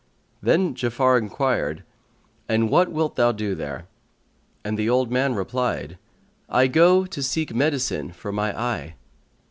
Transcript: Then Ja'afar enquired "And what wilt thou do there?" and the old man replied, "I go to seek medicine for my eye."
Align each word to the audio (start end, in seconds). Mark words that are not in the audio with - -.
Then 0.41 0.73
Ja'afar 0.73 1.19
enquired 1.19 1.83
"And 2.49 2.71
what 2.71 2.89
wilt 2.91 3.17
thou 3.17 3.31
do 3.31 3.53
there?" 3.53 3.87
and 4.65 4.75
the 4.75 4.89
old 4.89 5.11
man 5.11 5.35
replied, 5.35 5.99
"I 6.49 6.65
go 6.65 7.05
to 7.05 7.21
seek 7.21 7.53
medicine 7.53 8.11
for 8.11 8.31
my 8.31 8.59
eye." 8.59 8.95